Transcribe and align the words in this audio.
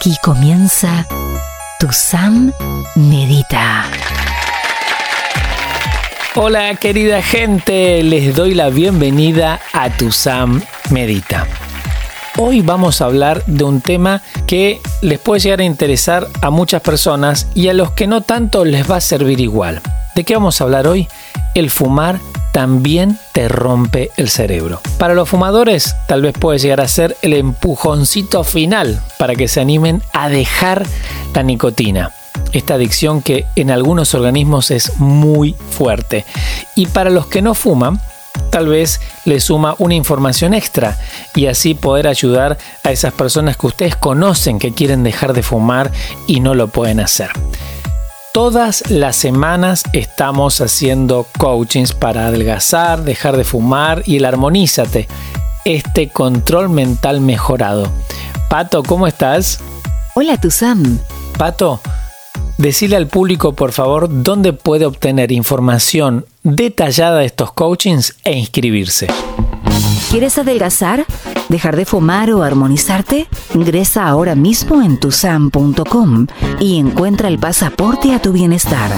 Aquí 0.00 0.16
comienza 0.22 1.08
Tu 1.80 1.88
Sam 1.90 2.52
Medita. 2.94 3.86
Hola 6.36 6.76
querida 6.76 7.20
gente, 7.20 8.04
les 8.04 8.32
doy 8.32 8.54
la 8.54 8.68
bienvenida 8.68 9.58
a 9.72 9.90
Tu 9.90 10.12
Sam 10.12 10.62
Medita. 10.90 11.48
Hoy 12.36 12.60
vamos 12.60 13.00
a 13.00 13.06
hablar 13.06 13.44
de 13.46 13.64
un 13.64 13.80
tema 13.80 14.22
que 14.46 14.80
les 15.02 15.18
puede 15.18 15.40
llegar 15.40 15.58
a 15.58 15.64
interesar 15.64 16.28
a 16.42 16.50
muchas 16.50 16.80
personas 16.80 17.48
y 17.56 17.66
a 17.66 17.74
los 17.74 17.90
que 17.90 18.06
no 18.06 18.20
tanto 18.20 18.64
les 18.64 18.88
va 18.88 18.98
a 18.98 19.00
servir 19.00 19.40
igual. 19.40 19.80
¿De 20.14 20.22
qué 20.22 20.34
vamos 20.34 20.60
a 20.60 20.64
hablar 20.64 20.86
hoy? 20.86 21.08
El 21.56 21.70
fumar 21.70 22.20
también 22.52 23.18
te 23.32 23.48
rompe 23.48 24.10
el 24.16 24.28
cerebro. 24.28 24.80
Para 24.98 25.14
los 25.14 25.28
fumadores 25.28 25.94
tal 26.06 26.22
vez 26.22 26.34
puede 26.38 26.58
llegar 26.58 26.80
a 26.80 26.88
ser 26.88 27.16
el 27.22 27.34
empujoncito 27.34 28.44
final 28.44 29.00
para 29.18 29.34
que 29.34 29.48
se 29.48 29.60
animen 29.60 30.02
a 30.12 30.28
dejar 30.28 30.86
la 31.34 31.42
nicotina. 31.42 32.10
Esta 32.52 32.74
adicción 32.74 33.22
que 33.22 33.46
en 33.56 33.70
algunos 33.70 34.14
organismos 34.14 34.70
es 34.70 34.98
muy 34.98 35.54
fuerte. 35.70 36.24
Y 36.74 36.86
para 36.86 37.10
los 37.10 37.26
que 37.26 37.42
no 37.42 37.54
fuman, 37.54 38.00
tal 38.50 38.68
vez 38.68 39.00
le 39.24 39.40
suma 39.40 39.74
una 39.78 39.94
información 39.94 40.54
extra 40.54 40.98
y 41.34 41.46
así 41.46 41.74
poder 41.74 42.08
ayudar 42.08 42.58
a 42.82 42.90
esas 42.90 43.12
personas 43.12 43.56
que 43.56 43.66
ustedes 43.66 43.96
conocen 43.96 44.58
que 44.58 44.72
quieren 44.72 45.04
dejar 45.04 45.32
de 45.32 45.42
fumar 45.42 45.92
y 46.26 46.40
no 46.40 46.54
lo 46.54 46.68
pueden 46.68 47.00
hacer. 47.00 47.30
Todas 48.32 48.88
las 48.90 49.16
semanas 49.16 49.84
estamos 49.92 50.60
haciendo 50.60 51.26
coachings 51.38 51.92
para 51.92 52.26
adelgazar, 52.26 53.02
dejar 53.02 53.36
de 53.36 53.44
fumar 53.44 54.02
y 54.06 54.16
el 54.16 54.26
armonízate, 54.26 55.08
este 55.64 56.08
control 56.08 56.68
mental 56.68 57.20
mejorado. 57.20 57.90
Pato, 58.50 58.82
¿cómo 58.82 59.06
estás? 59.06 59.60
Hola, 60.14 60.36
Tuzam. 60.36 60.98
Pato, 61.36 61.80
decile 62.58 62.96
al 62.96 63.06
público 63.06 63.54
por 63.54 63.72
favor 63.72 64.08
dónde 64.22 64.52
puede 64.52 64.84
obtener 64.84 65.32
información 65.32 66.26
detallada 66.42 67.18
de 67.18 67.26
estos 67.26 67.52
coachings 67.52 68.14
e 68.24 68.36
inscribirse. 68.36 69.08
¿Quieres 70.10 70.38
adelgazar? 70.38 71.04
¿Dejar 71.50 71.76
de 71.76 71.84
fumar 71.84 72.30
o 72.30 72.42
armonizarte? 72.42 73.28
Ingresa 73.54 74.06
ahora 74.06 74.34
mismo 74.34 74.80
en 74.80 74.98
tusam.com 74.98 76.26
y 76.58 76.78
encuentra 76.78 77.28
el 77.28 77.38
pasaporte 77.38 78.14
a 78.14 78.22
tu 78.22 78.32
bienestar. 78.32 78.90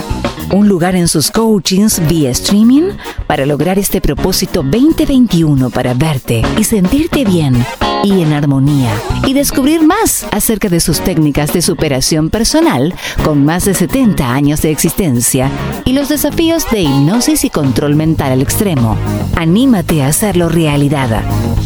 Un 0.55 0.69
lugar 0.69 0.95
en 0.95 1.09
sus 1.09 1.33
coachings 1.33 2.01
vía 2.09 2.31
streaming 2.31 2.93
para 3.27 3.45
lograr 3.45 3.77
este 3.77 4.01
propósito 4.01 4.63
2021 4.63 5.71
para 5.71 5.95
verte 5.95 6.43
y 6.57 6.63
sentirte 6.63 7.25
bien 7.25 7.57
y 8.05 8.23
en 8.23 8.33
armonía 8.33 8.93
y 9.27 9.33
descubrir 9.33 9.83
más 9.83 10.27
acerca 10.31 10.69
de 10.69 10.81
sus 10.81 11.01
técnicas 11.01 11.53
de 11.53 11.63
superación 11.63 12.31
personal 12.31 12.95
con 13.25 13.45
más 13.45 13.65
de 13.65 13.75
70 13.75 14.33
años 14.33 14.63
de 14.63 14.71
existencia 14.71 15.51
y 15.85 15.93
los 15.93 16.09
desafíos 16.09 16.69
de 16.71 16.83
hipnosis 16.83 17.45
y 17.45 17.51
control 17.51 17.95
mental 17.97 18.33
al 18.33 18.43
extremo. 18.43 18.97
Anímate 19.37 20.03
a 20.03 20.09
hacerlo 20.09 20.49
realidad. 20.49 21.23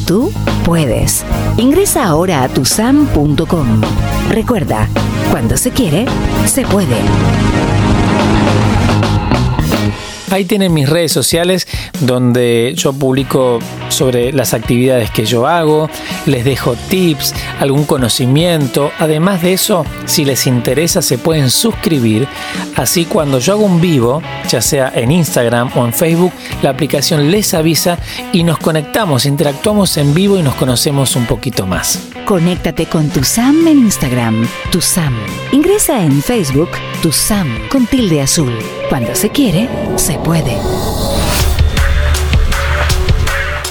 Tú 0.06 0.32
puedes. 0.64 1.24
Ingresa 1.56 2.04
ahora 2.04 2.42
a 2.42 2.48
tusam.com. 2.48 3.80
Recuerda, 4.30 4.88
cuando 5.30 5.56
se 5.56 5.70
quiere, 5.70 6.06
se 6.46 6.62
puede. 6.62 6.96
Ahí 10.34 10.44
tienen 10.44 10.74
mis 10.74 10.88
redes 10.88 11.12
sociales 11.12 11.68
donde 12.00 12.74
yo 12.76 12.92
publico 12.92 13.60
sobre 13.88 14.32
las 14.32 14.52
actividades 14.52 15.12
que 15.12 15.26
yo 15.26 15.46
hago, 15.46 15.88
les 16.26 16.44
dejo 16.44 16.74
tips, 16.88 17.32
algún 17.60 17.84
conocimiento. 17.84 18.90
Además 18.98 19.42
de 19.42 19.52
eso, 19.52 19.86
si 20.06 20.24
les 20.24 20.48
interesa 20.48 21.02
se 21.02 21.18
pueden 21.18 21.50
suscribir. 21.50 22.26
Así 22.74 23.04
cuando 23.04 23.38
yo 23.38 23.52
hago 23.52 23.64
un 23.64 23.80
vivo, 23.80 24.22
ya 24.50 24.60
sea 24.60 24.90
en 24.92 25.12
Instagram 25.12 25.70
o 25.76 25.84
en 25.84 25.92
Facebook, 25.92 26.32
la 26.62 26.70
aplicación 26.70 27.30
les 27.30 27.54
avisa 27.54 28.00
y 28.32 28.42
nos 28.42 28.58
conectamos, 28.58 29.26
interactuamos 29.26 29.96
en 29.98 30.14
vivo 30.14 30.36
y 30.36 30.42
nos 30.42 30.56
conocemos 30.56 31.14
un 31.14 31.26
poquito 31.26 31.64
más. 31.64 32.08
Conéctate 32.24 32.86
con 32.86 33.08
tu 33.08 33.22
Sam 33.22 33.68
en 33.68 33.78
Instagram, 33.78 34.48
tu 34.72 34.80
Sam. 34.80 35.14
Ingresa 35.52 36.02
en 36.02 36.20
Facebook, 36.20 36.70
tu 37.02 37.12
Sam 37.12 37.68
con 37.70 37.86
tilde 37.86 38.20
azul. 38.20 38.52
Cuando 38.88 39.14
se 39.14 39.30
quiere, 39.30 39.68
se 39.96 40.18
puede. 40.18 40.56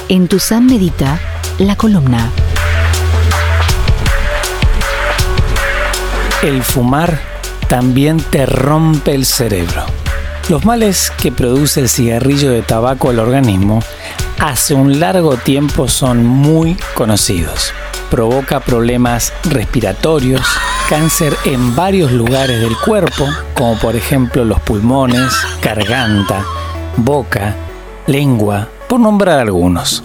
En 0.09 0.27
tu 0.27 0.39
Sam 0.39 0.65
Medita, 0.65 1.19
la 1.59 1.75
columna. 1.75 2.29
El 6.41 6.63
fumar 6.63 7.19
también 7.69 8.19
te 8.19 8.45
rompe 8.45 9.13
el 9.13 9.25
cerebro. 9.25 9.85
Los 10.49 10.65
males 10.65 11.11
que 11.21 11.31
produce 11.31 11.79
el 11.79 11.89
cigarrillo 11.89 12.51
de 12.51 12.63
tabaco 12.63 13.09
al 13.09 13.19
organismo 13.19 13.81
hace 14.39 14.73
un 14.73 14.99
largo 14.99 15.37
tiempo 15.37 15.87
son 15.87 16.25
muy 16.25 16.75
conocidos. 16.95 17.73
Provoca 18.13 18.59
problemas 18.59 19.33
respiratorios, 19.43 20.45
cáncer 20.87 21.35
en 21.45 21.75
varios 21.75 22.11
lugares 22.11 22.61
del 22.61 22.77
cuerpo, 22.77 23.25
como 23.55 23.75
por 23.79 23.95
ejemplo 23.95 24.45
los 24.45 24.59
pulmones, 24.59 25.33
garganta, 25.63 26.45
boca, 26.95 27.55
lengua, 28.05 28.69
por 28.87 28.99
nombrar 28.99 29.39
algunos. 29.39 30.03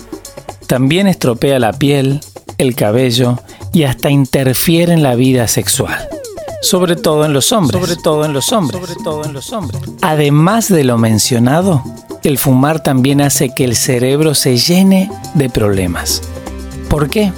También 0.67 1.07
estropea 1.07 1.59
la 1.59 1.75
piel, 1.75 2.23
el 2.57 2.75
cabello 2.75 3.41
y 3.75 3.83
hasta 3.83 4.09
interfiere 4.09 4.95
en 4.95 5.03
la 5.03 5.15
vida 5.15 5.47
sexual. 5.47 6.09
Sobre 6.63 6.97
todo 6.97 7.27
en 7.27 7.35
los 7.35 7.53
hombres. 7.53 7.79
Sobre 7.79 8.01
todo 8.01 8.25
en 8.25 8.33
los 8.33 8.51
hombres. 8.55 8.81
Sobre 8.81 9.05
todo 9.05 9.25
en 9.27 9.35
los 9.35 9.53
hombres. 9.53 9.83
Además 10.01 10.69
de 10.69 10.83
lo 10.83 10.97
mencionado, 10.97 11.85
el 12.23 12.39
fumar 12.39 12.83
también 12.83 13.21
hace 13.21 13.55
que 13.55 13.67
el 13.67 13.77
cerebro 13.77 14.35
se 14.35 14.57
llene 14.57 15.11
de 15.35 15.51
problemas. 15.51 16.23
¿Por 16.89 17.11
qué? 17.11 17.35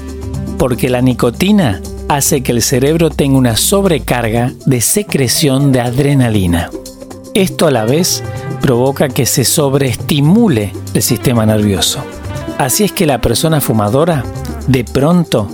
Porque 0.61 0.91
la 0.91 1.01
nicotina 1.01 1.81
hace 2.11 2.43
que 2.43 2.53
el 2.53 2.61
cerebro 2.61 3.09
tenga 3.09 3.39
una 3.39 3.57
sobrecarga 3.57 4.53
de 4.67 4.83
secreción 4.83 5.73
de 5.73 5.81
adrenalina. 5.81 6.69
Esto 7.33 7.67
a 7.67 7.71
la 7.71 7.87
vez 7.87 8.23
provoca 8.61 9.09
que 9.09 9.25
se 9.25 9.45
sobreestimule 9.45 10.75
el 10.93 11.01
sistema 11.01 11.47
nervioso. 11.47 12.05
Así 12.59 12.85
es 12.85 12.93
que 12.93 13.07
la 13.07 13.23
persona 13.23 13.63
fumadora 13.63 14.23
de 14.67 14.85
pronto 14.85 15.49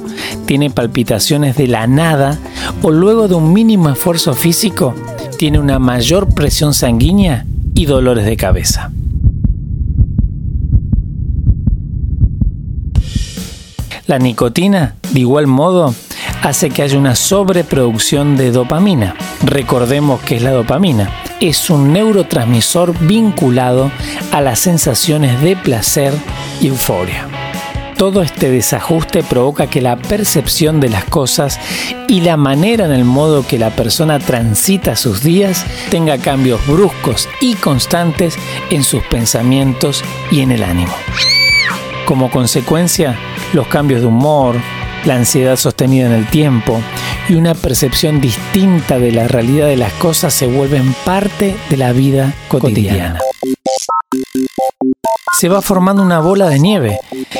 tiene 0.44 0.70
palpitaciones 0.70 1.56
de 1.56 1.68
la 1.68 1.86
nada 1.86 2.36
o 2.82 2.90
luego 2.90 3.28
de 3.28 3.36
un 3.36 3.52
mínimo 3.52 3.90
esfuerzo 3.90 4.34
físico 4.34 4.92
tiene 5.38 5.60
una 5.60 5.78
mayor 5.78 6.34
presión 6.34 6.74
sanguínea 6.74 7.46
y 7.74 7.86
dolores 7.86 8.26
de 8.26 8.36
cabeza. 8.36 8.90
La 14.06 14.20
nicotina, 14.20 14.94
de 15.10 15.20
igual 15.20 15.48
modo, 15.48 15.92
hace 16.42 16.70
que 16.70 16.82
haya 16.82 16.96
una 16.96 17.16
sobreproducción 17.16 18.36
de 18.36 18.52
dopamina. 18.52 19.16
Recordemos 19.42 20.20
que 20.20 20.36
es 20.36 20.42
la 20.42 20.52
dopamina. 20.52 21.10
Es 21.40 21.70
un 21.70 21.92
neurotransmisor 21.92 22.96
vinculado 23.00 23.90
a 24.30 24.40
las 24.40 24.60
sensaciones 24.60 25.40
de 25.42 25.56
placer 25.56 26.14
y 26.60 26.68
euforia. 26.68 27.26
Todo 27.98 28.22
este 28.22 28.48
desajuste 28.48 29.24
provoca 29.24 29.66
que 29.66 29.80
la 29.80 29.96
percepción 29.96 30.78
de 30.78 30.90
las 30.90 31.04
cosas 31.06 31.58
y 32.06 32.20
la 32.20 32.36
manera 32.36 32.84
en 32.84 32.92
el 32.92 33.04
modo 33.04 33.44
que 33.44 33.58
la 33.58 33.70
persona 33.70 34.20
transita 34.20 34.94
sus 34.94 35.22
días 35.22 35.64
tenga 35.90 36.18
cambios 36.18 36.64
bruscos 36.68 37.28
y 37.40 37.54
constantes 37.54 38.38
en 38.70 38.84
sus 38.84 39.02
pensamientos 39.04 40.04
y 40.30 40.42
en 40.42 40.52
el 40.52 40.62
ánimo. 40.62 40.94
Como 42.06 42.30
consecuencia, 42.30 43.18
los 43.52 43.66
cambios 43.66 44.00
de 44.00 44.06
humor, 44.06 44.54
la 45.04 45.16
ansiedad 45.16 45.56
sostenida 45.56 46.06
en 46.06 46.12
el 46.12 46.26
tiempo 46.28 46.80
y 47.28 47.34
una 47.34 47.54
percepción 47.54 48.20
distinta 48.20 48.98
de 48.98 49.10
la 49.10 49.26
realidad 49.26 49.66
de 49.66 49.76
las 49.76 49.92
cosas 49.94 50.32
se 50.32 50.46
vuelven 50.46 50.94
parte 51.04 51.56
de 51.68 51.76
la 51.76 51.92
vida 51.92 52.32
cotidiana. 52.48 53.20
Se 55.38 55.48
va 55.48 55.60
formando 55.60 56.02
una 56.02 56.20
bola 56.20 56.48
de 56.48 56.60
nieve 56.60 56.98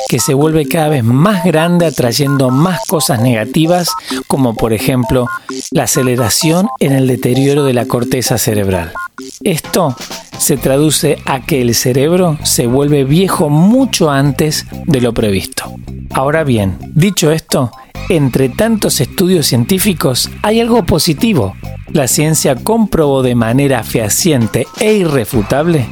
que 0.09 0.19
se 0.19 0.35
vuelve 0.35 0.67
cada 0.67 0.89
vez 0.89 1.05
más 1.05 1.45
grande 1.45 1.87
atrayendo 1.87 2.51
más 2.51 2.81
cosas 2.87 3.21
negativas 3.21 3.89
como 4.27 4.55
por 4.55 4.73
ejemplo 4.73 5.29
la 5.71 5.85
aceleración 5.85 6.69
en 6.81 6.93
el 6.93 7.07
deterioro 7.07 7.65
de 7.65 7.73
la 7.73 7.87
corteza 7.87 8.37
cerebral. 8.37 8.93
Esto 9.43 9.97
se 10.39 10.57
traduce 10.57 11.19
a 11.25 11.41
que 11.41 11.63
el 11.63 11.75
cerebro 11.75 12.39
se 12.43 12.67
vuelve 12.67 13.05
viejo 13.05 13.49
mucho 13.49 14.11
antes 14.11 14.67
de 14.87 15.01
lo 15.01 15.13
previsto. 15.13 15.73
Ahora 16.13 16.45
bien, 16.45 16.79
dicho 16.95 17.33
esto, 17.33 17.71
entre 18.09 18.49
tantos 18.49 19.01
estudios 19.01 19.47
científicos 19.47 20.31
hay 20.43 20.61
algo 20.61 20.85
positivo. 20.85 21.55
La 21.93 22.09
ciencia 22.09 22.55
comprobó 22.55 23.23
de 23.23 23.35
manera 23.35 23.83
fehaciente 23.83 24.67
e 24.81 24.95
irrefutable 24.95 25.87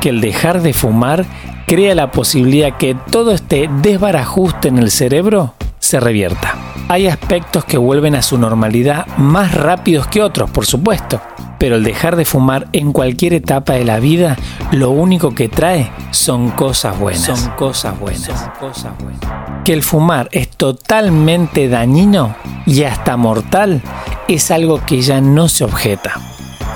que 0.00 0.10
el 0.10 0.20
dejar 0.20 0.62
de 0.62 0.72
fumar 0.72 1.24
crea 1.66 1.94
la 1.94 2.10
posibilidad 2.10 2.76
que 2.76 2.96
todo 3.10 3.32
este 3.32 3.70
desbarajuste 3.82 4.68
en 4.68 4.78
el 4.78 4.90
cerebro 4.90 5.54
se 5.78 6.00
revierta. 6.00 6.56
Hay 6.88 7.06
aspectos 7.06 7.64
que 7.64 7.78
vuelven 7.78 8.14
a 8.14 8.22
su 8.22 8.36
normalidad 8.36 9.06
más 9.16 9.54
rápidos 9.54 10.06
que 10.06 10.22
otros, 10.22 10.50
por 10.50 10.66
supuesto, 10.66 11.20
pero 11.58 11.76
el 11.76 11.84
dejar 11.84 12.16
de 12.16 12.24
fumar 12.24 12.68
en 12.72 12.92
cualquier 12.92 13.34
etapa 13.34 13.74
de 13.74 13.84
la 13.84 14.00
vida 14.00 14.36
lo 14.72 14.90
único 14.90 15.34
que 15.34 15.48
trae 15.48 15.90
son 16.10 16.50
cosas 16.50 16.98
buenas. 16.98 17.22
Son 17.22 17.50
cosas 17.56 17.98
buenas. 17.98 18.22
Son 18.22 18.50
cosas 18.58 18.92
buenas. 18.98 19.62
Que 19.64 19.72
el 19.72 19.82
fumar 19.82 20.28
es 20.32 20.48
totalmente 20.48 21.68
dañino 21.68 22.34
y 22.66 22.82
hasta 22.84 23.16
mortal 23.16 23.82
es 24.28 24.50
algo 24.50 24.80
que 24.84 25.00
ya 25.00 25.20
no 25.20 25.48
se 25.48 25.64
objeta. 25.64 26.20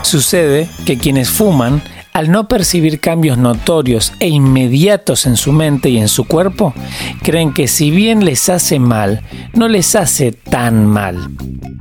Sucede 0.02 0.68
que 0.86 0.96
quienes 0.96 1.28
fuman 1.28 1.82
al 2.12 2.32
no 2.32 2.48
percibir 2.48 2.98
cambios 2.98 3.38
notorios 3.38 4.12
e 4.18 4.28
inmediatos 4.28 5.26
en 5.26 5.36
su 5.36 5.52
mente 5.52 5.88
y 5.90 5.98
en 5.98 6.08
su 6.08 6.24
cuerpo, 6.24 6.74
creen 7.22 7.52
que 7.52 7.68
si 7.68 7.92
bien 7.92 8.24
les 8.24 8.48
hace 8.48 8.80
mal, 8.80 9.22
no 9.54 9.68
les 9.68 9.94
hace 9.94 10.32
tan 10.32 10.84
mal. 10.84 11.30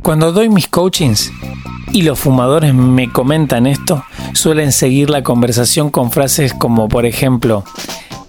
Cuando 0.03 0.31
doy 0.31 0.49
mis 0.49 0.67
coachings 0.67 1.31
y 1.92 2.01
los 2.04 2.19
fumadores 2.19 2.74
me 2.74 3.12
comentan 3.12 3.68
esto, 3.68 4.04
suelen 4.34 4.72
seguir 4.72 5.10
la 5.10 5.24
conversación 5.24 5.89
con 5.89 6.12
frases 6.12 6.54
como 6.54 6.88
por 6.88 7.06
ejemplo, 7.06 7.63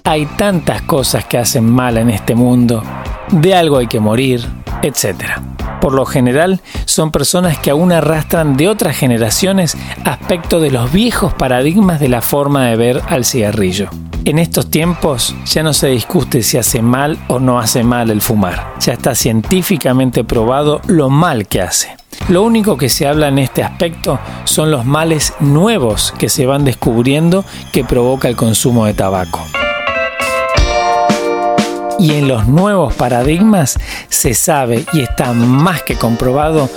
hay 0.05 0.27
tantas 0.27 0.83
cosas 0.83 1.25
que 1.25 1.39
hacen 1.39 1.69
mal 1.69 1.99
en 1.99 2.11
este 2.11 2.35
mundo, 2.35 2.83
de 3.31 3.55
algo 3.55 3.79
hay 3.79 3.87
que 3.87 4.01
morir, 4.01 4.47
etc. 4.83 5.58
Por 5.81 5.95
lo 5.95 6.07
general, 6.07 6.61
son 6.85 7.11
personas 7.11 7.59
que 7.59 7.71
aún 7.71 7.93
arrastran 7.93 8.57
de 8.57 8.69
otras 8.69 8.97
generaciones 8.97 9.77
aspecto 10.05 10.61
de 10.61 10.71
los 10.71 10.93
viejos 10.93 11.35
paradigmas 11.35 12.01
de 12.01 12.09
la 12.09 12.23
forma 12.23 12.67
de 12.67 12.77
ver 12.77 13.03
al 13.09 13.25
cigarrillo. 13.25 13.89
En 14.25 14.39
estos 14.39 14.71
tiempos 14.71 15.35
ya 15.47 15.63
no 15.63 15.73
se 15.73 15.89
discute 15.89 16.43
si 16.43 16.59
hace 16.59 16.83
mal 16.83 17.19
o 17.29 17.39
no 17.39 17.59
hace 17.59 17.83
mal 17.83 18.11
el 18.11 18.21
fumar. 18.21 18.75
Ya 18.81 18.93
está 18.93 19.15
científicamente 19.15 20.25
probado 20.25 20.83
lo 20.87 21.09
mal 21.09 21.47
que 21.47 21.63
hace. 21.63 21.97
Lo 22.29 22.43
único 22.43 22.77
que 22.77 22.91
se 22.91 23.07
habla 23.07 23.29
en 23.29 23.39
este 23.39 23.63
aspecto 23.63 24.19
son 24.45 24.71
los 24.71 24.85
males 24.85 25.33
nuevos 25.41 26.13
que 26.19 26.29
se 26.29 26.45
van 26.45 26.65
descubriendo 26.65 27.45
que 27.73 27.85
provoca 27.85 28.29
el 28.29 28.37
consumo 28.37 28.85
de 28.85 28.95
tabaco. 28.95 29.41
Y 31.99 32.13
en 32.13 32.29
los 32.29 32.47
nuevos 32.47 32.95
paradigmas 32.95 33.77
se 34.09 34.33
sabe 34.35 34.85
y 34.93 35.01
está 35.01 35.33
más 35.33 35.83
que 35.83 35.97
comprobado 35.97 36.71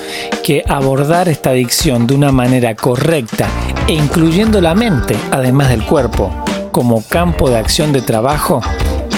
que 0.44 0.64
abordar 0.68 1.30
esta 1.30 1.52
adicción 1.52 2.08
de 2.08 2.16
una 2.16 2.32
manera 2.32 2.76
correcta 2.76 3.48
e 3.88 3.94
incluyendo 3.94 4.62
la 4.62 4.74
mente, 4.74 5.16
además 5.32 5.70
del 5.70 5.86
cuerpo, 5.86 6.32
como 6.72 7.04
campo 7.08 7.50
de 7.50 7.58
acción 7.58 7.94
de 7.94 8.02
trabajo, 8.02 8.62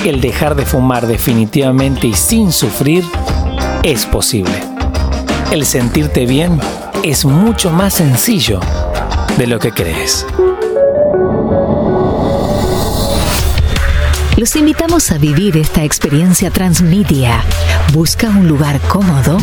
el 0.06 0.20
dejar 0.20 0.56
de 0.56 0.66
fumar 0.66 1.08
definitivamente 1.08 2.08
y 2.08 2.14
sin 2.14 2.52
sufrir 2.52 3.06
es 3.84 4.06
posible. 4.06 4.54
El 5.52 5.66
sentirte 5.66 6.26
bien 6.26 6.60
es 7.04 7.26
mucho 7.26 7.70
más 7.70 7.94
sencillo 7.94 8.60
de 9.38 9.48
lo 9.48 9.60
que 9.60 9.72
crees. 9.72 10.26
Los 14.44 14.58
invitamos 14.58 15.10
a 15.12 15.18
vivir 15.18 15.56
esta 15.56 15.86
experiencia 15.86 16.52
transmedia. 16.52 17.42
Busca 17.94 18.28
un 18.28 18.46
lugar 18.46 18.78
cómodo. 18.90 19.38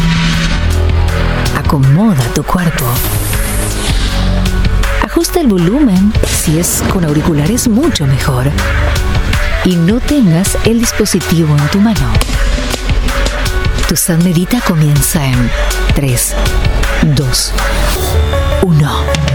Acomoda 1.57 2.23
tu 2.35 2.45
cuerpo. 2.45 2.85
Ajusta 5.03 5.41
el 5.41 5.47
volumen. 5.47 6.13
Si 6.29 6.59
es 6.59 6.83
con 6.93 7.07
auriculares, 7.07 7.67
mucho 7.67 8.07
mejor. 8.07 8.51
Y 9.65 9.77
no 9.77 10.01
tengas 10.01 10.59
el 10.67 10.81
dispositivo 10.81 11.57
en 11.57 11.69
tu 11.69 11.81
mano. 11.81 12.13
Tu 13.89 13.97
San 13.97 14.23
Medita 14.23 14.61
comienza 14.61 15.25
en 15.25 15.51
3, 15.95 16.35
2, 17.17 17.53
1. 18.65 19.30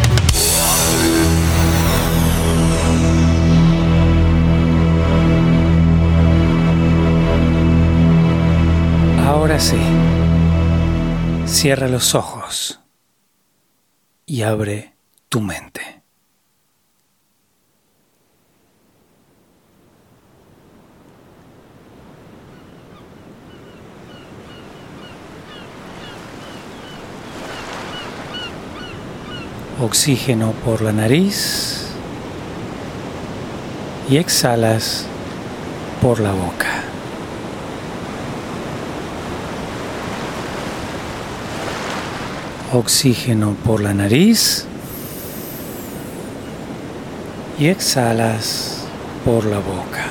Ahora 9.55 9.63
sí, 9.63 9.77
cierra 11.45 11.87
los 11.87 12.13
ojos 12.13 12.81
y 14.25 14.41
abre 14.41 14.95
tu 15.29 15.39
mente. 15.39 16.01
Oxígeno 29.79 30.51
por 30.65 30.81
la 30.81 30.91
nariz 30.91 31.91
y 34.09 34.17
exhalas 34.17 35.05
por 36.01 36.19
la 36.19 36.33
boca. 36.33 36.74
Oxígeno 42.77 43.55
por 43.63 43.81
la 43.81 43.93
nariz 43.93 44.65
y 47.57 47.67
exhalas 47.67 48.83
por 49.23 49.45
la 49.45 49.59
boca. 49.59 50.05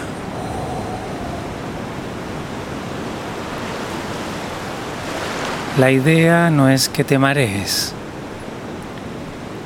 La 5.79 5.91
idea 5.91 6.51
no 6.51 6.69
es 6.71 6.89
que 6.89 7.05
te 7.05 7.19
marees, 7.19 7.93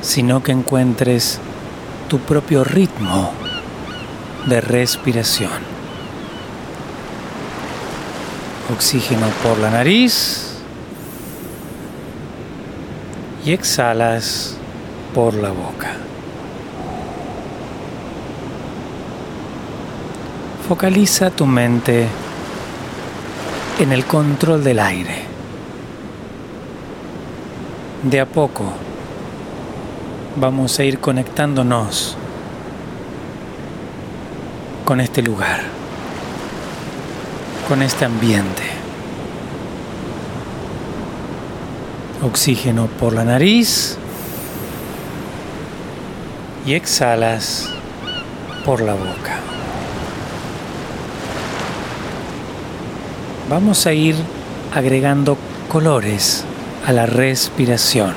sino 0.03 0.43
que 0.43 0.53
encuentres 0.53 1.39
tu 2.09 2.19
propio 2.19 2.65
ritmo 2.65 3.31
de 4.47 4.61
respiración. 4.61 5.53
Oxígeno 8.75 9.27
por 9.43 9.59
la 9.59 9.71
nariz 9.71 10.48
y 13.49 13.53
exhalas 13.55 14.59
por 15.15 15.33
la 15.33 15.49
boca. 15.49 15.97
Focaliza 20.69 21.31
tu 21.31 21.47
mente 21.47 22.07
en 23.79 23.93
el 23.93 24.05
control 24.05 24.63
del 24.63 24.79
aire. 24.79 25.23
De 28.03 28.21
a 28.21 28.27
poco 28.27 28.65
vamos 30.37 30.79
a 30.79 30.85
ir 30.85 30.99
conectándonos 30.99 32.19
con 34.85 35.01
este 35.01 35.23
lugar, 35.23 35.63
con 37.67 37.81
este 37.81 38.05
ambiente. 38.05 38.68
Oxígeno 42.23 42.87
por 42.99 43.13
la 43.13 43.25
nariz 43.25 43.97
y 46.67 46.75
exhalas 46.75 47.69
por 48.65 48.81
la 48.81 48.95
boca. 48.95 49.39
Vamos 53.49 53.87
a 53.87 53.93
ir 53.93 54.17
agregando 54.75 55.39
colores 55.69 56.45
a 56.87 56.93
la 56.93 57.07
respiración. 57.07 58.15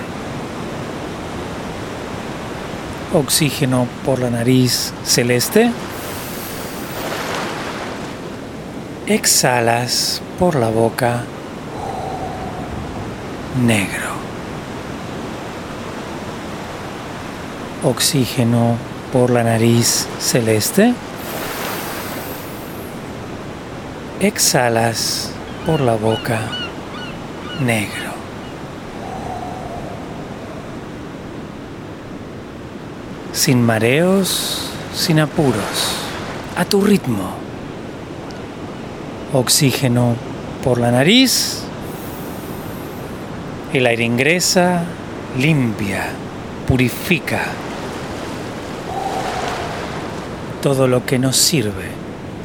Oxígeno 3.13 3.87
por 4.05 4.19
la 4.19 4.29
nariz 4.29 4.93
celeste. 5.03 5.71
Exhalas 9.05 10.21
por 10.39 10.55
la 10.55 10.69
boca 10.69 11.23
negro. 13.59 14.11
Oxígeno 17.83 18.77
por 19.11 19.29
la 19.29 19.43
nariz 19.43 20.07
celeste. 20.19 20.93
Exhalas 24.19 25.31
por 25.65 25.81
la 25.81 25.95
boca 25.95 26.39
negro. 27.59 28.11
Sin 33.33 33.63
mareos, 33.63 34.69
sin 34.93 35.19
apuros, 35.19 35.97
a 36.55 36.65
tu 36.65 36.81
ritmo. 36.81 37.31
Oxígeno 39.33 40.15
por 40.63 40.77
la 40.77 40.91
nariz 40.91 41.63
el 43.73 43.85
aire 43.85 44.03
ingresa, 44.03 44.83
limpia, 45.37 46.09
purifica 46.67 47.43
todo 50.61 50.87
lo 50.87 51.05
que 51.05 51.17
nos 51.17 51.37
sirve, 51.37 51.89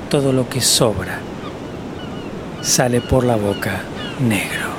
todo 0.08 0.32
lo 0.32 0.48
que 0.48 0.60
sobra, 0.60 1.18
sale 2.62 3.00
por 3.00 3.24
la 3.24 3.36
boca 3.36 3.82
negro. 4.20 4.76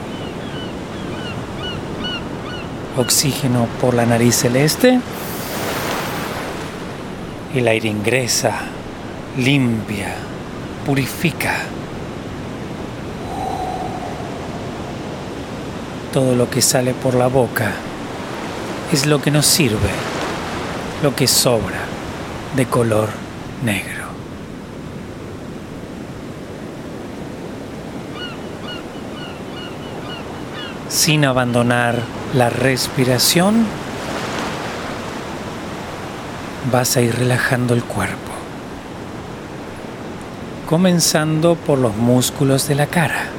Oxígeno 2.97 3.67
por 3.79 3.93
la 3.93 4.05
nariz 4.05 4.37
celeste. 4.37 4.99
El 7.53 7.67
aire 7.67 7.89
ingresa, 7.89 8.61
limpia, 9.37 10.15
purifica. 10.85 11.76
Todo 16.13 16.35
lo 16.35 16.49
que 16.49 16.61
sale 16.61 16.93
por 16.93 17.13
la 17.13 17.27
boca 17.27 17.71
es 18.91 19.05
lo 19.05 19.21
que 19.21 19.31
nos 19.31 19.45
sirve, 19.45 19.89
lo 21.03 21.15
que 21.15 21.27
sobra 21.27 21.79
de 22.55 22.65
color 22.65 23.09
negro. 23.63 24.07
Sin 30.89 31.25
abandonar 31.25 31.99
la 32.33 32.49
respiración, 32.49 33.65
vas 36.71 36.97
a 36.97 37.01
ir 37.01 37.15
relajando 37.15 37.73
el 37.73 37.83
cuerpo, 37.83 38.31
comenzando 40.67 41.55
por 41.55 41.77
los 41.77 41.95
músculos 41.95 42.67
de 42.67 42.75
la 42.75 42.87
cara. 42.87 43.36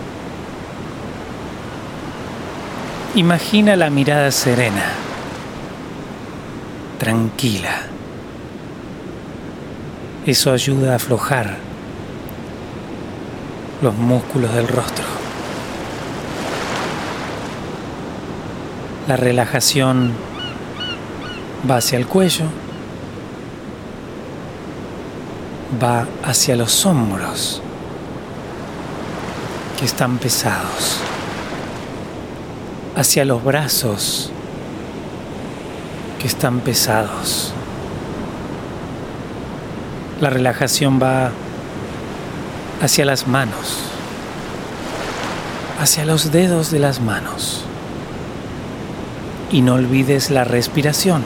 Imagina 3.18 3.74
la 3.74 3.90
mirada 3.90 4.30
serena, 4.30 4.92
tranquila. 7.00 7.80
Eso 10.24 10.52
ayuda 10.52 10.92
a 10.92 10.94
aflojar 10.94 11.56
los 13.82 13.92
músculos 13.96 14.54
del 14.54 14.68
rostro. 14.68 15.04
La 19.08 19.16
relajación 19.16 20.12
va 21.68 21.78
hacia 21.78 21.98
el 21.98 22.06
cuello, 22.06 22.44
va 25.82 26.06
hacia 26.22 26.54
los 26.54 26.86
hombros 26.86 27.60
que 29.76 29.86
están 29.86 30.18
pesados, 30.18 31.00
hacia 32.98 33.24
los 33.24 33.44
brazos 33.44 34.32
que 36.20 36.26
están 36.26 36.58
pesados. 36.58 37.52
La 40.20 40.30
relajación 40.30 40.98
va 41.00 41.30
hacia 42.82 43.04
las 43.04 43.28
manos, 43.28 43.78
hacia 45.80 46.04
los 46.04 46.32
dedos 46.32 46.72
de 46.72 46.80
las 46.80 47.00
manos. 47.00 47.62
Y 49.52 49.62
no 49.62 49.74
olvides 49.74 50.30
la 50.30 50.42
respiración. 50.42 51.22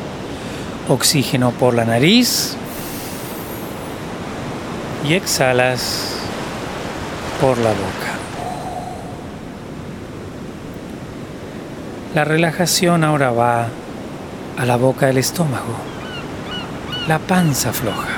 Oxígeno 0.91 1.53
por 1.53 1.73
la 1.73 1.87
nariz 1.87 2.55
y 5.09 5.15
exhalas 5.15 6.17
por 7.41 7.57
la 7.57 7.71
boca. 7.71 8.12
La 12.15 12.25
relajación 12.25 13.05
ahora 13.05 13.31
va 13.31 13.69
a 14.59 14.67
la 14.67 14.77
boca 14.77 15.07
del 15.07 15.17
estómago, 15.17 15.75
la 17.09 17.19
panza 17.19 17.73
floja. 17.73 18.11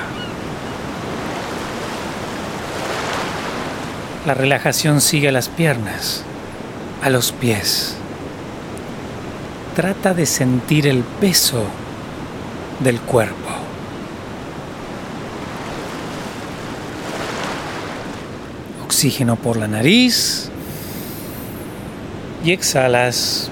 La 4.25 4.33
relajación 4.33 4.99
sigue 4.99 5.29
a 5.29 5.31
las 5.31 5.47
piernas, 5.47 6.23
a 7.01 7.09
los 7.09 7.31
pies. 7.31 7.95
Trata 9.77 10.13
de 10.13 10.25
sentir 10.25 10.87
el 10.87 11.03
peso 11.21 11.63
del 12.81 12.99
cuerpo. 12.99 13.49
Oxígeno 18.83 19.37
por 19.37 19.55
la 19.55 19.69
nariz 19.69 20.49
y 22.43 22.51
exhalas 22.51 23.51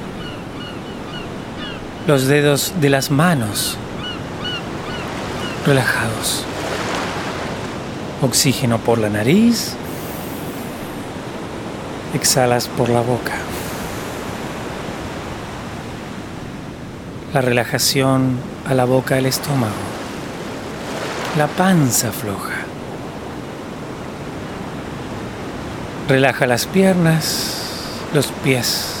Los 2.07 2.25
dedos 2.25 2.73
de 2.81 2.89
las 2.89 3.11
manos 3.11 3.77
relajados. 5.65 6.43
Oxígeno 8.21 8.79
por 8.79 8.97
la 8.97 9.09
nariz. 9.09 9.73
Exhalas 12.15 12.67
por 12.67 12.89
la 12.89 13.01
boca. 13.01 13.33
La 17.33 17.41
relajación 17.41 18.37
a 18.67 18.73
la 18.73 18.85
boca 18.85 19.15
del 19.15 19.27
estómago. 19.27 19.71
La 21.37 21.47
panza 21.47 22.11
floja. 22.11 22.65
Relaja 26.09 26.47
las 26.47 26.65
piernas, 26.65 27.55
los 28.13 28.27
pies. 28.43 29.00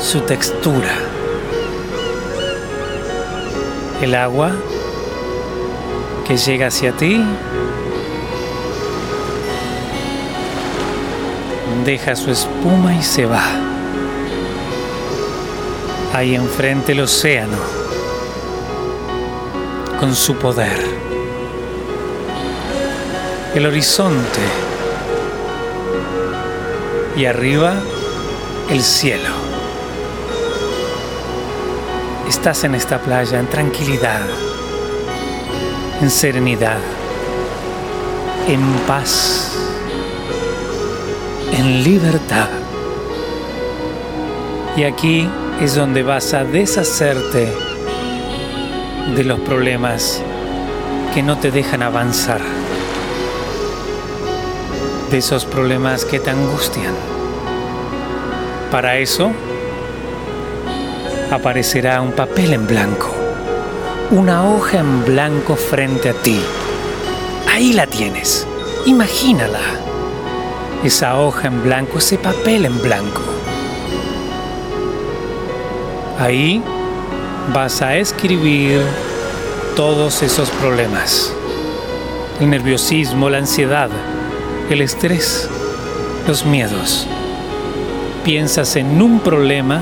su 0.00 0.20
textura. 0.20 0.94
El 4.00 4.14
agua 4.14 4.52
que 6.26 6.36
llega 6.36 6.68
hacia 6.68 6.92
ti 6.92 7.24
deja 11.84 12.14
su 12.14 12.30
espuma 12.30 12.94
y 12.94 13.02
se 13.02 13.26
va. 13.26 13.42
Ahí 16.12 16.34
enfrente 16.34 16.92
el 16.92 17.00
océano, 17.00 17.58
con 19.98 20.14
su 20.14 20.36
poder. 20.36 20.78
El 23.54 23.66
horizonte. 23.66 24.40
Y 27.16 27.24
arriba 27.24 27.74
el 28.70 28.82
cielo. 28.82 29.37
Estás 32.28 32.64
en 32.64 32.74
esta 32.74 32.98
playa 32.98 33.40
en 33.40 33.46
tranquilidad, 33.48 34.20
en 36.00 36.10
serenidad, 36.10 36.78
en 38.46 38.60
paz 38.86 39.48
en 41.58 41.82
libertad. 41.82 42.48
Y 44.76 44.84
aquí 44.84 45.28
es 45.60 45.74
donde 45.74 46.02
vas 46.02 46.34
a 46.34 46.44
deshacerte 46.44 47.52
de 49.16 49.24
los 49.24 49.40
problemas 49.40 50.22
que 51.14 51.22
no 51.22 51.38
te 51.38 51.50
dejan 51.50 51.82
avanzar, 51.82 52.40
de 55.10 55.18
esos 55.18 55.44
problemas 55.46 56.04
que 56.04 56.20
te 56.20 56.30
angustian. 56.30 56.94
Para 58.70 58.98
eso 58.98 59.32
aparecerá 61.30 62.00
un 62.00 62.12
papel 62.12 62.54
en 62.54 62.66
blanco, 62.66 63.14
una 64.10 64.48
hoja 64.48 64.78
en 64.78 65.04
blanco 65.04 65.56
frente 65.56 66.08
a 66.10 66.14
ti. 66.14 66.40
Ahí 67.46 67.72
la 67.72 67.86
tienes, 67.86 68.46
imagínala 68.86 69.60
esa 70.84 71.18
hoja 71.18 71.48
en 71.48 71.62
blanco, 71.62 71.98
ese 71.98 72.18
papel 72.18 72.64
en 72.64 72.80
blanco. 72.80 73.22
Ahí 76.18 76.62
vas 77.52 77.82
a 77.82 77.96
escribir 77.96 78.80
todos 79.76 80.22
esos 80.22 80.50
problemas. 80.50 81.32
El 82.40 82.50
nerviosismo, 82.50 83.28
la 83.28 83.38
ansiedad, 83.38 83.90
el 84.70 84.80
estrés, 84.80 85.48
los 86.26 86.44
miedos. 86.44 87.06
Piensas 88.24 88.76
en 88.76 89.00
un 89.02 89.20
problema 89.20 89.80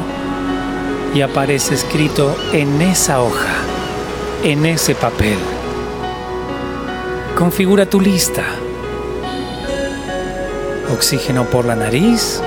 y 1.17 1.23
aparece 1.23 1.75
escrito 1.75 2.37
en 2.53 2.83
esa 2.83 3.23
hoja, 3.23 3.57
en 4.45 4.67
ese 4.67 4.95
papel. 4.95 5.39
Configura 7.35 7.87
tu 7.87 8.01
lista 8.01 8.45
Oxígeno 10.93 11.45
por 11.45 11.65
la 11.65 11.75
nariz. 11.75 12.41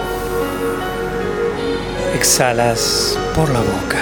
Exhalas 2.16 3.18
por 3.36 3.50
la 3.50 3.60
boca. 3.60 4.00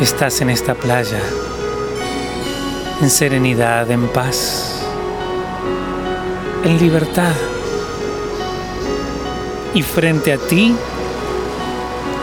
Estás 0.00 0.40
en 0.42 0.50
esta 0.50 0.74
playa, 0.74 1.20
en 3.00 3.08
serenidad, 3.08 3.90
en 3.90 4.08
paz, 4.08 4.84
en 6.64 6.78
libertad. 6.78 7.32
Y 9.72 9.82
frente 9.82 10.34
a 10.34 10.38
ti, 10.38 10.76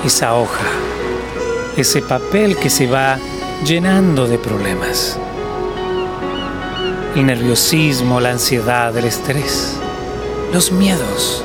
esa 0.06 0.36
hoja, 0.36 0.68
ese 1.78 2.02
papel 2.02 2.58
que 2.58 2.70
se 2.70 2.88
va 2.88 3.18
llenando 3.66 4.28
de 4.28 4.38
problemas 4.38 5.20
el 7.16 7.26
nerviosismo, 7.26 8.22
la 8.22 8.32
ansiedad, 8.32 8.96
el 8.96 9.06
estrés, 9.06 9.76
los 10.54 10.72
miedos. 10.72 11.44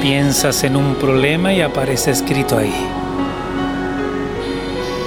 Piensas 0.00 0.64
en 0.64 0.76
un 0.76 0.94
problema 0.94 1.52
y 1.52 1.60
aparece 1.60 2.12
escrito 2.12 2.56
ahí. 2.56 2.74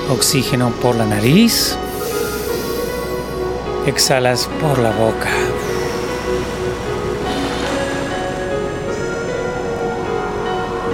Oxígeno 0.09 0.69
por 0.81 0.95
la 0.95 1.05
nariz. 1.05 1.75
Exhalas 3.87 4.47
por 4.59 4.77
la 4.77 4.91
boca. 4.91 5.29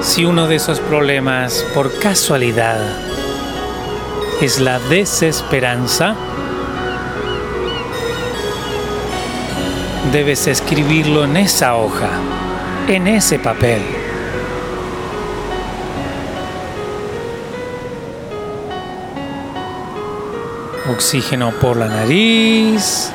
Si 0.08 0.24
uno 0.24 0.48
de 0.48 0.56
esos 0.56 0.80
problemas 0.80 1.66
por 1.76 2.00
casualidad 2.00 2.80
es 4.42 4.58
la 4.58 4.80
desesperanza, 4.80 6.16
debes 10.14 10.48
escribirlo 10.48 11.26
en 11.26 11.36
esa 11.36 11.76
hoja, 11.76 12.10
en 12.88 13.06
ese 13.08 13.38
papel. 13.38 13.82
Oxígeno 20.90 21.52
por 21.52 21.76
la 21.76 21.90
nariz 21.90 23.12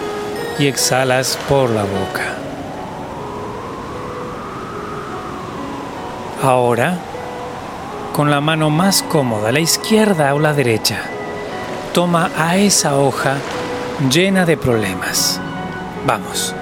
y 0.59 0.67
exhalas 0.67 1.39
por 1.49 1.71
la 1.71 1.85
boca. 1.85 2.42
Ahora, 6.43 6.99
con 8.13 8.29
la 8.29 8.41
mano 8.41 8.69
más 8.69 9.05
cómoda, 9.05 9.53
la 9.53 9.61
izquierda 9.61 10.35
o 10.35 10.41
la 10.41 10.53
derecha, 10.53 10.99
toma 11.95 12.33
a 12.37 12.57
esa 12.57 12.99
hoja 12.99 13.37
llena 14.11 14.45
de 14.45 14.57
problemas. 14.57 15.41
Vamos. 16.05 16.53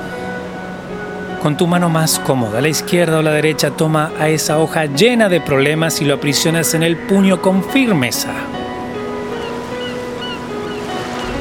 Con 1.42 1.56
tu 1.56 1.66
mano 1.66 1.88
más 1.88 2.18
cómoda, 2.18 2.60
la 2.60 2.68
izquierda 2.68 3.20
o 3.20 3.22
la 3.22 3.30
derecha, 3.30 3.70
toma 3.70 4.12
a 4.20 4.28
esa 4.28 4.58
hoja 4.58 4.84
llena 4.84 5.30
de 5.30 5.40
problemas 5.40 6.02
y 6.02 6.04
lo 6.04 6.16
aprisionas 6.16 6.74
en 6.74 6.82
el 6.82 6.98
puño 6.98 7.40
con 7.40 7.64
firmeza. 7.64 8.34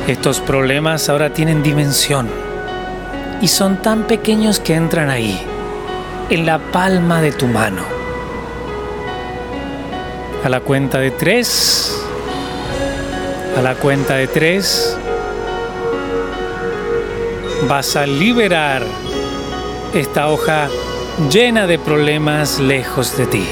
Estos 0.07 0.39
problemas 0.39 1.09
ahora 1.09 1.33
tienen 1.33 1.61
dimensión 1.61 2.29
y 3.41 3.49
son 3.49 3.81
tan 3.81 4.03
pequeños 4.03 4.61
que 4.61 4.75
entran 4.75 5.09
ahí, 5.09 5.37
en 6.29 6.45
la 6.45 6.59
palma 6.59 7.21
de 7.21 7.33
tu 7.33 7.45
mano. 7.45 7.98
A 10.43 10.47
la 10.49 10.61
cuenta 10.61 10.99
de 10.99 11.11
tres, 11.11 11.95
a 13.57 13.61
la 13.61 13.75
cuenta 13.75 14.15
de 14.15 14.27
tres 14.27 14.97
vas 17.67 17.95
a 17.97 18.05
liberar 18.05 18.83
esta 19.93 20.29
hoja 20.29 20.69
llena 21.29 21.67
de 21.67 21.77
problemas 21.77 22.59
lejos 22.59 23.17
de 23.17 23.25
ti. 23.27 23.45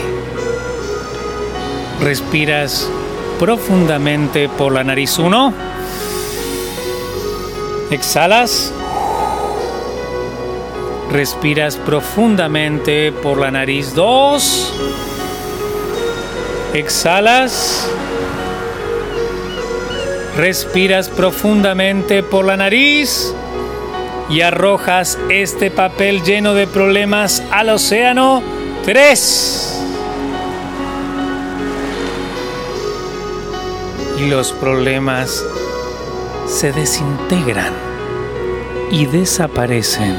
Respiras 2.01 2.89
profundamente 3.37 4.47
por 4.47 4.73
la 4.73 4.83
nariz 4.83 5.19
uno. 5.19 5.53
Exhalas. 7.91 8.73
Respiras 11.11 11.75
profundamente 11.75 13.11
por 13.11 13.39
la 13.39 13.51
nariz 13.51 13.93
dos. 13.93 14.73
Exhalas. 16.77 17.89
Respiras 20.37 21.09
profundamente 21.09 22.21
por 22.21 22.45
la 22.45 22.55
nariz 22.55 23.33
y 24.29 24.41
arrojas 24.41 25.17
este 25.29 25.71
papel 25.71 26.21
lleno 26.21 26.53
de 26.53 26.67
problemas 26.67 27.41
al 27.49 27.69
océano. 27.69 28.43
Tres. 28.85 29.81
Y 34.19 34.27
los 34.27 34.51
problemas 34.51 35.43
se 36.45 36.71
desintegran 36.73 37.73
y 38.91 39.07
desaparecen 39.07 40.15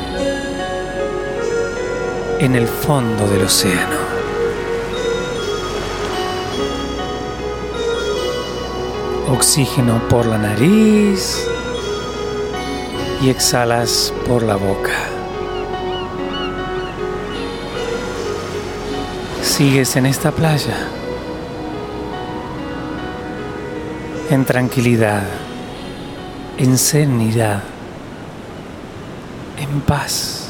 en 2.41 2.57
el 2.57 2.67
fondo 2.67 3.29
del 3.29 3.45
océano. 3.45 4.08
Oxígeno 9.31 10.01
por 10.09 10.27
la 10.27 10.39
nariz 10.39 11.47
y 13.21 13.29
exhalas 13.29 14.13
por 14.27 14.43
la 14.43 14.57
boca. 14.57 14.97
Sigues 19.43 19.97
en 19.97 20.07
esta 20.07 20.31
playa, 20.31 20.77
en 24.31 24.45
tranquilidad, 24.45 25.25
en 26.57 26.79
serenidad, 26.79 27.63
en 29.59 29.81
paz 29.83 30.49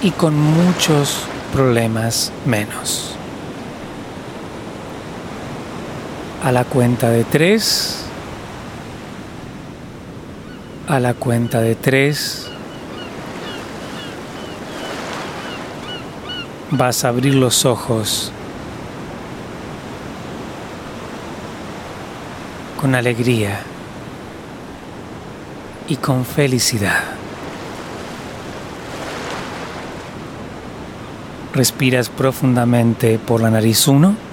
y 0.00 0.12
con 0.12 0.34
muchos 0.34 1.24
problemas 1.52 2.32
menos. 2.46 3.17
A 6.42 6.52
la 6.52 6.64
cuenta 6.64 7.10
de 7.10 7.24
tres, 7.24 8.04
a 10.86 11.00
la 11.00 11.14
cuenta 11.14 11.60
de 11.60 11.74
tres, 11.74 12.48
vas 16.70 17.04
a 17.04 17.08
abrir 17.08 17.34
los 17.34 17.64
ojos 17.64 18.30
con 22.80 22.94
alegría 22.94 23.60
y 25.88 25.96
con 25.96 26.24
felicidad. 26.24 27.02
Respiras 31.52 32.08
profundamente 32.10 33.18
por 33.18 33.40
la 33.40 33.50
nariz 33.50 33.88
1. 33.88 34.27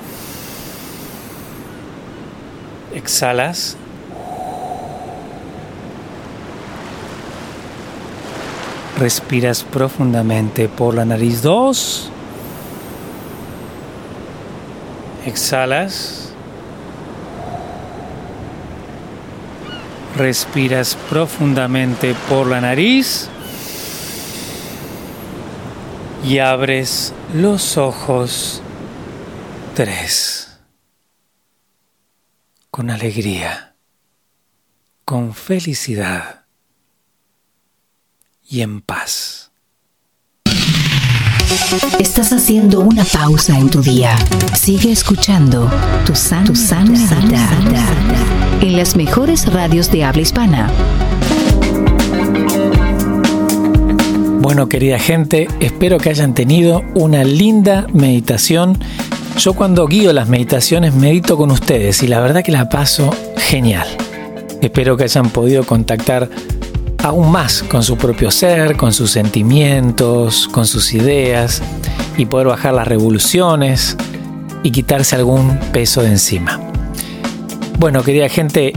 Exhalas 3.05 3.77
Respiras 8.97 9.63
profundamente 9.63 10.69
por 10.69 10.95
la 10.95 11.03
nariz 11.03 11.41
2. 11.41 12.09
Exhalas. 15.25 16.29
Respiras 20.17 20.97
profundamente 21.09 22.15
por 22.29 22.47
la 22.47 22.61
nariz. 22.61 23.27
Y 26.23 26.39
abres 26.39 27.13
los 27.33 27.77
ojos 27.77 28.61
3. 29.75 30.34
Con 32.75 32.89
alegría. 32.89 33.73
Con 35.05 35.33
felicidad 35.33 36.43
y 38.49 38.59
en 38.59 38.81
paz. 38.81 39.49
Estás 42.01 42.33
haciendo 42.33 42.81
una 42.81 43.05
pausa 43.05 43.57
en 43.57 43.69
tu 43.69 43.81
día. 43.81 44.17
Sigue 44.59 44.91
escuchando 44.91 45.71
tu 46.05 46.13
san, 46.17 46.43
tu 46.43 46.53
sana, 46.53 46.99
en 48.59 48.75
las 48.75 48.97
mejores 48.97 49.49
radios 49.53 49.89
de 49.89 50.03
habla 50.03 50.21
hispana. 50.23 50.69
Bueno, 54.41 54.69
querida 54.69 54.99
gente, 54.99 55.47
espero 55.59 55.97
que 55.97 56.09
hayan 56.09 56.35
tenido 56.35 56.83
una 56.93 57.23
linda 57.23 57.87
meditación. 57.93 58.77
Yo 59.37 59.53
cuando 59.53 59.85
guío 59.87 60.13
las 60.13 60.29
meditaciones 60.29 60.95
medito 60.95 61.37
con 61.37 61.51
ustedes 61.51 62.01
y 62.01 62.07
la 62.07 62.19
verdad 62.19 62.43
que 62.43 62.51
la 62.51 62.69
paso 62.69 63.13
genial. 63.37 63.87
Espero 64.61 64.97
que 64.97 65.03
hayan 65.03 65.29
podido 65.29 65.63
contactar 65.65 66.29
aún 67.03 67.31
más 67.31 67.61
con 67.61 67.83
su 67.83 67.97
propio 67.97 68.31
ser, 68.31 68.77
con 68.77 68.93
sus 68.93 69.11
sentimientos, 69.11 70.47
con 70.47 70.65
sus 70.65 70.93
ideas 70.93 71.61
y 72.17 72.25
poder 72.25 72.47
bajar 72.47 72.73
las 72.73 72.87
revoluciones 72.87 73.97
y 74.63 74.71
quitarse 74.71 75.15
algún 75.15 75.59
peso 75.71 76.01
de 76.01 76.09
encima. 76.09 76.59
Bueno, 77.77 78.03
querida 78.03 78.29
gente, 78.29 78.73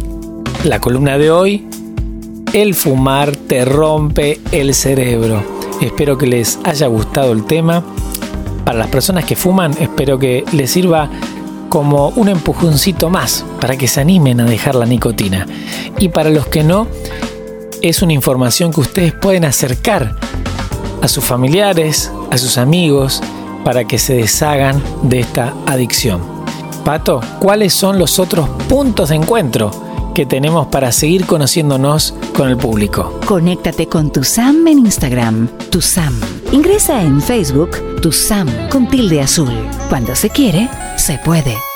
la 0.64 0.80
columna 0.80 1.16
de 1.18 1.30
hoy, 1.30 1.66
el 2.52 2.74
fumar 2.74 3.34
te 3.34 3.64
rompe 3.64 4.40
el 4.52 4.74
cerebro. 4.74 5.42
Espero 5.80 6.18
que 6.18 6.26
les 6.26 6.58
haya 6.64 6.88
gustado 6.88 7.32
el 7.32 7.46
tema. 7.46 7.84
Para 8.68 8.80
las 8.80 8.88
personas 8.88 9.24
que 9.24 9.34
fuman, 9.34 9.72
espero 9.80 10.18
que 10.18 10.44
les 10.52 10.70
sirva 10.70 11.08
como 11.70 12.08
un 12.10 12.28
empujoncito 12.28 13.08
más 13.08 13.46
para 13.62 13.78
que 13.78 13.88
se 13.88 14.02
animen 14.02 14.42
a 14.42 14.44
dejar 14.44 14.74
la 14.74 14.84
nicotina. 14.84 15.46
Y 15.96 16.10
para 16.10 16.28
los 16.28 16.48
que 16.48 16.62
no, 16.62 16.86
es 17.80 18.02
una 18.02 18.12
información 18.12 18.70
que 18.70 18.80
ustedes 18.80 19.14
pueden 19.14 19.46
acercar 19.46 20.16
a 21.00 21.08
sus 21.08 21.24
familiares, 21.24 22.12
a 22.30 22.36
sus 22.36 22.58
amigos, 22.58 23.22
para 23.64 23.84
que 23.86 23.98
se 23.98 24.12
deshagan 24.12 24.82
de 25.00 25.20
esta 25.20 25.54
adicción. 25.64 26.20
Pato, 26.84 27.22
¿cuáles 27.38 27.72
son 27.72 27.98
los 27.98 28.18
otros 28.18 28.50
puntos 28.68 29.08
de 29.08 29.14
encuentro 29.14 29.70
que 30.18 30.26
tenemos 30.26 30.66
para 30.66 30.90
seguir 30.90 31.26
conociéndonos 31.26 32.12
con 32.34 32.48
el 32.48 32.56
público? 32.56 33.20
Conéctate 33.24 33.86
con 33.86 34.10
tu 34.10 34.24
Sam 34.24 34.66
en 34.66 34.80
Instagram, 34.80 35.46
tu 35.70 35.80
Sam. 35.80 36.12
Ingresa 36.50 37.04
en 37.04 37.22
Facebook, 37.22 38.00
tu 38.02 38.10
Sam 38.10 38.48
con 38.68 38.88
tilde 38.88 39.20
azul. 39.20 39.52
Cuando 39.88 40.16
se 40.16 40.28
quiere, 40.28 40.68
se 40.96 41.20
puede. 41.24 41.67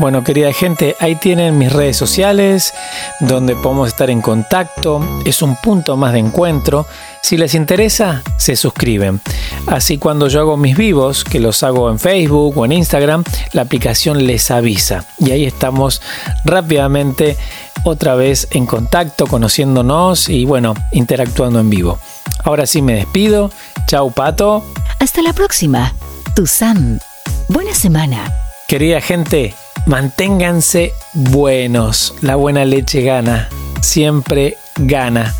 Bueno, 0.00 0.24
querida 0.24 0.52
gente, 0.52 0.96
ahí 0.98 1.14
tienen 1.14 1.56
mis 1.56 1.72
redes 1.72 1.96
sociales 1.96 2.74
donde 3.20 3.54
podemos 3.54 3.86
estar 3.86 4.10
en 4.10 4.22
contacto. 4.22 5.00
Es 5.24 5.40
un 5.40 5.54
punto 5.54 5.96
más 5.96 6.12
de 6.12 6.18
encuentro. 6.18 6.84
Si 7.22 7.36
les 7.36 7.54
interesa, 7.54 8.22
se 8.36 8.56
suscriben. 8.56 9.20
Así 9.68 9.98
cuando 9.98 10.26
yo 10.26 10.40
hago 10.40 10.56
mis 10.56 10.76
vivos, 10.76 11.22
que 11.22 11.38
los 11.38 11.62
hago 11.62 11.88
en 11.90 12.00
Facebook 12.00 12.58
o 12.58 12.64
en 12.64 12.72
Instagram, 12.72 13.22
la 13.52 13.62
aplicación 13.62 14.26
les 14.26 14.50
avisa. 14.50 15.04
Y 15.20 15.30
ahí 15.30 15.44
estamos 15.44 16.02
rápidamente 16.44 17.36
otra 17.84 18.16
vez 18.16 18.48
en 18.50 18.66
contacto, 18.66 19.28
conociéndonos 19.28 20.28
y 20.28 20.44
bueno, 20.44 20.74
interactuando 20.90 21.60
en 21.60 21.70
vivo. 21.70 22.00
Ahora 22.42 22.66
sí 22.66 22.82
me 22.82 22.94
despido. 22.94 23.52
Chau, 23.86 24.10
Pato. 24.10 24.64
Hasta 24.98 25.22
la 25.22 25.32
próxima. 25.32 25.94
Tu 26.34 26.48
Sam. 26.48 26.98
Buena 27.46 27.74
semana. 27.74 28.34
Querida 28.66 29.00
gente, 29.00 29.54
manténganse 29.86 30.92
buenos. 31.12 32.14
La 32.20 32.36
buena 32.36 32.64
leche 32.64 33.02
gana, 33.02 33.48
siempre 33.80 34.56
gana. 34.76 35.34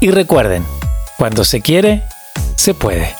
Y 0.00 0.10
recuerden, 0.10 0.64
cuando 1.18 1.44
se 1.44 1.60
quiere, 1.60 2.02
se 2.56 2.74
puede. 2.74 3.19